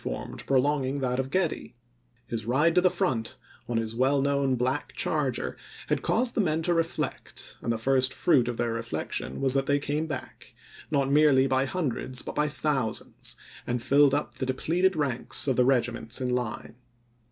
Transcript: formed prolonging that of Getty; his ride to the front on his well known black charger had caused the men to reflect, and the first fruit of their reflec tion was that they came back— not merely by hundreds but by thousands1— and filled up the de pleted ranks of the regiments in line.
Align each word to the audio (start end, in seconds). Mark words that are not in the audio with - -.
formed 0.00 0.46
prolonging 0.46 1.00
that 1.00 1.18
of 1.18 1.28
Getty; 1.28 1.74
his 2.24 2.46
ride 2.46 2.76
to 2.76 2.80
the 2.80 2.88
front 2.88 3.36
on 3.68 3.78
his 3.78 3.96
well 3.96 4.22
known 4.22 4.54
black 4.54 4.92
charger 4.92 5.56
had 5.88 6.02
caused 6.02 6.36
the 6.36 6.40
men 6.40 6.62
to 6.62 6.72
reflect, 6.72 7.56
and 7.62 7.72
the 7.72 7.78
first 7.78 8.14
fruit 8.14 8.46
of 8.46 8.58
their 8.58 8.72
reflec 8.72 9.10
tion 9.10 9.40
was 9.40 9.54
that 9.54 9.66
they 9.66 9.80
came 9.80 10.06
back— 10.06 10.54
not 10.92 11.10
merely 11.10 11.48
by 11.48 11.64
hundreds 11.64 12.22
but 12.22 12.36
by 12.36 12.46
thousands1— 12.46 13.34
and 13.66 13.82
filled 13.82 14.14
up 14.14 14.34
the 14.34 14.46
de 14.46 14.54
pleted 14.54 14.94
ranks 14.94 15.48
of 15.48 15.56
the 15.56 15.64
regiments 15.64 16.20
in 16.20 16.28
line. 16.28 16.76